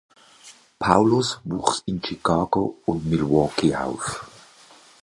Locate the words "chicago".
2.03-2.75